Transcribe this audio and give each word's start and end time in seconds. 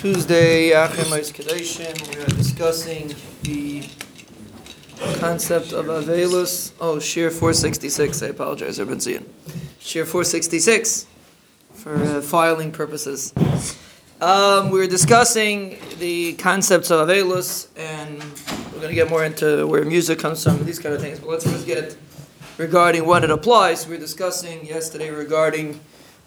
Tuesday, 0.00 0.70
Achimais 0.70 1.30
Kadeshim, 1.30 2.08
we 2.08 2.22
are 2.22 2.26
discussing 2.28 3.14
the 3.42 3.86
concept 5.18 5.74
of 5.74 5.84
Avelus. 5.88 6.72
Oh, 6.80 6.96
Shiur 6.96 7.30
466, 7.30 8.22
I 8.22 8.28
apologize, 8.28 8.76
seeing. 8.76 9.26
Shiur 9.78 10.06
466 10.06 11.06
for 11.74 11.96
uh, 11.96 12.22
filing 12.22 12.72
purposes. 12.72 13.34
Um, 14.22 14.70
we 14.70 14.78
were 14.78 14.86
discussing 14.86 15.76
the 15.98 16.32
concepts 16.32 16.90
of 16.90 17.06
Avelus, 17.06 17.68
and 17.76 18.24
we're 18.72 18.80
going 18.80 18.88
to 18.88 18.94
get 18.94 19.10
more 19.10 19.26
into 19.26 19.66
where 19.66 19.84
music 19.84 20.18
comes 20.18 20.42
from, 20.42 20.64
these 20.64 20.78
kind 20.78 20.94
of 20.94 21.02
things, 21.02 21.20
but 21.20 21.28
let's 21.28 21.44
first 21.44 21.66
get 21.66 21.94
regarding 22.56 23.04
what 23.04 23.22
it 23.22 23.30
applies. 23.30 23.86
We 23.86 23.96
were 23.96 24.00
discussing 24.00 24.64
yesterday 24.64 25.10
regarding 25.10 25.78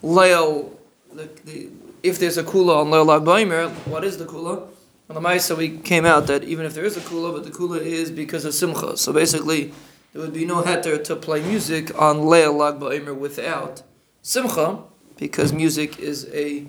Leil, 0.04 0.74
the, 1.12 1.28
the 1.46 1.70
if 2.04 2.20
there's 2.20 2.38
a 2.38 2.44
kula 2.44 2.82
on 2.82 2.88
Leil 2.88 3.06
Lag 3.06 3.22
Baimer, 3.22 3.70
what 3.88 4.04
is 4.04 4.18
the 4.18 4.26
kula? 4.26 4.68
On 5.10 5.16
the 5.16 5.22
Maisa, 5.22 5.58
we 5.58 5.78
came 5.78 6.06
out 6.06 6.28
that 6.28 6.44
even 6.44 6.66
if 6.66 6.74
there 6.74 6.86
is 6.86 6.98
a 6.98 7.00
kula, 7.00 7.34
but 7.34 7.46
the 7.46 7.52
kula 7.52 7.80
is 7.80 8.12
because 8.12 8.46
of 8.46 8.54
Simcha. 8.54 8.98
So 8.98 9.14
basically, 9.14 9.74
there 10.12 10.22
would 10.22 10.34
be 10.34 10.46
no 10.46 10.62
heter 10.62 11.02
to 11.06 11.16
play 11.16 11.42
music 11.42 11.98
on 12.00 12.18
Leil 12.18 12.56
Lag 12.58 12.76
Baimer 12.76 13.16
without 13.16 13.84
Simcha, 14.22 14.84
because 15.18 15.54
music 15.54 15.98
is 16.00 16.30
a. 16.34 16.68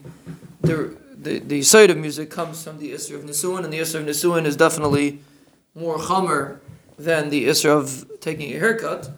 The, 0.63 0.97
the, 1.17 1.39
the 1.41 1.63
side 1.63 1.91
of 1.91 1.97
music 1.97 2.31
comes 2.31 2.63
from 2.63 2.79
the 2.79 2.93
Isra 2.93 3.17
of 3.17 3.25
Nisuin, 3.25 3.65
and 3.65 3.73
the 3.73 3.79
Isra 3.79 4.01
of 4.01 4.07
Nisuin 4.07 4.47
is 4.47 4.57
definitely 4.57 5.21
more 5.75 5.99
chamer 5.99 6.59
than 6.99 7.31
the 7.31 7.47
Isra 7.49 7.71
of 7.71 8.21
taking 8.21 8.55
a 8.55 8.59
haircut 8.59 9.11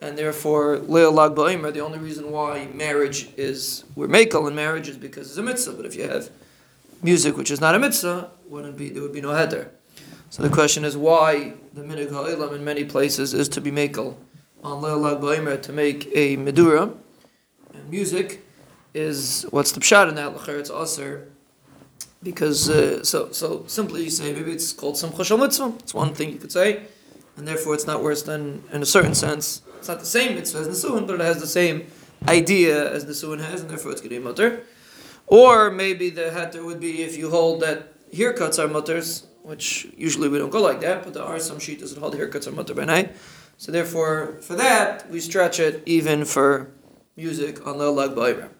and 0.00 0.16
therefore 0.16 0.78
Leil 0.78 1.12
Lag 1.12 1.32
Ba'omer, 1.32 1.72
the 1.72 1.80
only 1.80 1.98
reason 1.98 2.30
why 2.30 2.68
marriage 2.72 3.28
is 3.36 3.84
we're 3.96 4.06
makel 4.08 4.48
in 4.48 4.54
marriage 4.54 4.88
is 4.88 4.96
because 4.96 5.28
it's 5.28 5.38
a 5.38 5.42
mitzvah. 5.42 5.72
But 5.72 5.86
if 5.86 5.96
you 5.96 6.08
have 6.08 6.30
music 7.02 7.36
which 7.36 7.50
is 7.50 7.60
not 7.60 7.74
a 7.74 7.78
mitzvah, 7.78 8.30
wouldn't 8.48 8.76
be 8.76 8.90
there 8.90 9.02
would 9.02 9.12
be 9.12 9.20
no 9.20 9.30
heter. 9.30 9.68
So 10.30 10.42
the 10.42 10.50
question 10.50 10.84
is 10.84 10.96
why 10.96 11.54
the 11.72 11.82
minig 11.82 12.10
ha'ilam 12.10 12.54
in 12.54 12.64
many 12.64 12.84
places 12.84 13.34
is 13.34 13.48
to 13.50 13.60
be 13.60 13.70
makel 13.70 14.16
on 14.62 14.82
Leil 14.82 15.00
Lag 15.00 15.18
Ba'omer 15.18 15.60
to 15.62 15.72
make 15.72 16.08
a 16.14 16.36
medura, 16.36 16.94
and 17.74 17.90
music 17.90 18.44
is 18.94 19.46
what's 19.50 19.72
the 19.72 19.80
pshat 19.80 20.08
in 20.08 20.14
that 20.14 20.34
l'cher 20.34 20.58
it's 20.58 20.70
aser. 20.70 21.28
Because 22.20 22.68
uh, 22.68 23.04
so 23.04 23.30
so 23.30 23.64
simply 23.68 24.04
you 24.04 24.10
say 24.10 24.32
maybe 24.32 24.52
it's 24.52 24.72
called 24.72 24.96
some 24.96 25.10
chashal 25.10 25.38
mitzvah. 25.38 25.72
It's 25.78 25.94
one 25.94 26.14
thing 26.14 26.30
you 26.30 26.38
could 26.38 26.50
say, 26.50 26.82
and 27.36 27.46
therefore 27.46 27.74
it's 27.74 27.86
not 27.86 28.02
worse 28.02 28.22
than 28.22 28.64
in 28.72 28.82
a 28.82 28.86
certain 28.86 29.14
sense 29.14 29.62
it's 29.78 29.88
not 29.88 30.00
the 30.00 30.06
same 30.06 30.34
mitzvah 30.34 30.60
as 30.60 30.68
Nisuin, 30.68 31.06
but 31.06 31.20
it 31.20 31.24
has 31.24 31.40
the 31.40 31.46
same 31.46 31.86
idea 32.26 32.92
as 32.92 33.04
Nisuin 33.04 33.40
has, 33.40 33.60
and 33.60 33.70
therefore 33.70 33.92
it's 33.92 34.00
going 34.00 34.10
to 34.10 34.18
be 34.18 34.24
mutter. 34.24 34.64
Or 35.26 35.70
maybe 35.70 36.10
the 36.10 36.30
heter 36.30 36.64
would 36.64 36.80
be 36.80 37.02
if 37.02 37.16
you 37.16 37.30
hold 37.30 37.60
that 37.62 37.94
haircuts 38.10 38.58
are 38.62 38.68
mutters, 38.68 39.26
which 39.42 39.88
usually 39.96 40.28
we 40.28 40.38
don't 40.38 40.50
go 40.50 40.60
like 40.60 40.80
that, 40.80 41.04
but 41.04 41.14
there 41.14 41.22
are 41.22 41.38
some 41.38 41.58
sheetas 41.58 41.94
that 41.94 42.00
hold 42.00 42.14
haircuts 42.14 42.46
are 42.46 42.52
mutter 42.52 42.74
by 42.74 42.84
night. 42.84 43.14
So 43.56 43.72
therefore, 43.72 44.38
for 44.40 44.54
that, 44.56 45.10
we 45.10 45.20
stretch 45.20 45.58
it 45.60 45.82
even 45.86 46.24
for 46.24 46.70
music 47.16 47.66
on 47.66 47.78
the 47.78 47.90
lag 47.90 48.10
ba'ira. 48.10 48.50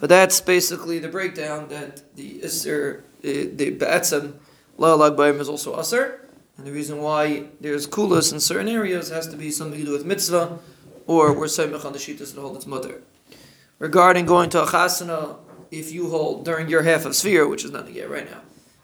But 0.00 0.08
that's 0.08 0.40
basically 0.40 0.98
the 0.98 1.08
breakdown 1.08 1.68
that 1.68 2.14
the 2.14 2.40
Isser, 2.40 3.02
eh, 3.24 3.46
the, 3.52 3.70
the 3.70 3.72
Ba'atzim, 3.72 4.34
La 4.76 4.94
Lag 4.94 5.18
is 5.40 5.48
also 5.48 5.76
Asr. 5.76 6.20
And 6.58 6.66
the 6.66 6.72
reason 6.72 7.00
why 7.00 7.44
there's 7.60 7.86
kulas 7.86 8.32
in 8.32 8.40
certain 8.40 8.68
areas 8.68 9.10
has 9.10 9.28
to 9.28 9.36
be 9.36 9.52
something 9.52 9.78
to 9.78 9.86
do 9.86 9.92
with 9.92 10.04
mitzvah, 10.04 10.58
or 11.06 11.32
we're 11.32 11.46
saying 11.46 11.72
on 11.72 11.92
the 11.92 12.00
shittas 12.00 12.34
that 12.34 12.40
hold 12.40 12.56
its 12.56 12.66
mutter. 12.66 13.00
Regarding 13.78 14.26
going 14.26 14.50
to 14.50 14.64
a 14.64 14.66
chasana, 14.66 15.36
if 15.70 15.92
you 15.92 16.10
hold 16.10 16.44
during 16.44 16.68
your 16.68 16.82
half 16.82 17.04
of 17.04 17.12
sefira, 17.12 17.48
which 17.48 17.64
is 17.64 17.70
not 17.70 17.90
yet 17.92 18.10
right 18.10 18.28
now, 18.28 18.40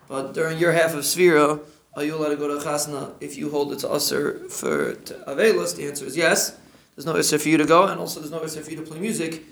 but 0.08 0.34
during 0.34 0.58
your 0.58 0.70
half 0.70 0.95
of 0.95 1.00
sefira, 1.00 1.61
are 1.97 2.05
you 2.05 2.14
allowed 2.14 2.28
to 2.28 2.36
go 2.36 2.47
to 2.47 2.56
a 2.58 2.62
chasana 2.62 3.12
if 3.20 3.36
you 3.36 3.50
hold 3.50 3.72
it 3.72 3.80
to 3.80 3.91
usher 3.91 4.48
for 4.48 4.95
avelos? 5.27 5.74
The 5.74 5.89
answer 5.89 6.06
is 6.06 6.17
yes. 6.17 6.56
There's 6.95 7.06
no 7.06 7.14
usher 7.14 7.41
for 7.41 7.48
you 7.48 7.56
to 7.56 7.67
go, 7.67 7.89
and 7.89 7.98
also 7.98 8.20
there's 8.20 8.30
no 8.30 8.39
usher 8.39 8.62
for 8.62 8.70
you 8.70 8.77
to 8.77 8.83
play 8.83 9.01
music. 9.01 9.42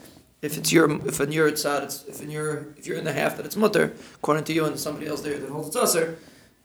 If 0.42 0.56
it's 0.56 0.72
your, 0.72 0.90
if 1.08 1.20
in 1.20 1.32
your 1.32 1.54
side, 1.56 1.82
it's 1.82 2.04
if 2.04 2.22
in 2.22 2.30
your, 2.30 2.66
if 2.76 2.86
you're 2.86 2.98
in 2.98 3.04
the 3.04 3.12
half 3.12 3.36
that 3.36 3.46
it's 3.46 3.56
mutter, 3.56 3.94
according 4.14 4.44
to 4.44 4.52
you 4.52 4.64
and 4.64 4.78
somebody 4.78 5.08
else 5.08 5.22
there 5.22 5.38
that 5.38 5.50
holds 5.50 5.68
its 5.68 5.76
usher, 5.76 6.18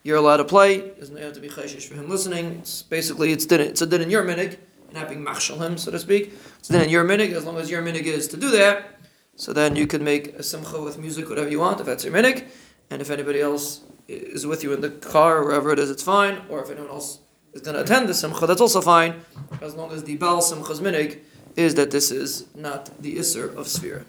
you're 0.08 0.16
allowed 0.16 0.38
to 0.38 0.46
play. 0.46 0.78
No 1.12 1.20
have 1.20 1.34
to 1.34 1.42
be 1.42 1.50
chayshish 1.50 1.86
for 1.90 1.96
him 1.96 2.10
listening. 2.10 2.46
It's 2.60 2.82
basically 2.82 3.34
it's 3.34 3.46
din, 3.46 3.60
it's 3.60 3.82
a 3.82 3.86
din 3.86 4.02
in 4.02 4.10
your 4.10 4.24
minig, 4.24 4.58
not 4.94 5.10
being 5.10 5.24
machshal 5.24 5.58
him, 5.58 5.78
so 5.78 5.92
to 5.92 6.00
speak. 6.00 6.34
It's 6.60 6.70
din 6.70 6.82
in 6.84 6.90
your 6.90 7.04
minig 7.04 7.34
as 7.34 7.44
long 7.44 7.58
as 7.58 7.70
your 7.70 7.84
minig 7.84 8.04
is 8.04 8.30
to 8.30 8.38
do 8.38 8.50
that. 8.52 9.00
So 9.36 9.52
then 9.52 9.76
you 9.76 9.86
can 9.86 10.06
make 10.06 10.28
a 10.36 10.44
simcha 10.44 10.82
with 10.82 10.98
music, 10.98 11.28
whatever 11.28 11.50
you 11.50 11.60
want, 11.60 11.82
if 11.82 11.86
that's 11.86 12.06
your 12.06 12.14
minig. 12.14 12.48
And 12.90 13.02
if 13.02 13.10
anybody 13.12 13.42
else 13.42 13.82
is 14.08 14.48
with 14.48 14.64
you 14.64 14.72
in 14.72 14.80
the 14.80 14.92
car 14.92 15.40
or 15.40 15.46
wherever 15.46 15.72
it 15.74 15.80
is, 15.80 15.92
it's 15.92 16.04
fine. 16.04 16.42
Or 16.50 16.64
if 16.64 16.72
anyone 16.72 16.90
else 16.90 17.20
is 17.52 17.62
going 17.62 17.76
to 17.76 17.82
attend 17.82 18.08
the 18.08 18.14
simcha, 18.14 18.48
that's 18.48 18.62
also 18.62 18.80
fine, 18.80 19.26
as 19.62 19.76
long 19.76 19.92
as 19.92 20.06
the 20.06 20.16
bal 20.16 20.42
simcha's 20.42 20.80
minig 20.80 21.20
is 21.58 21.76
that 21.76 21.92
this 21.92 22.12
is 22.12 22.46
not 22.56 23.02
the 23.02 23.18
isser 23.18 23.54
of 23.58 23.66
sefira. 23.68 24.06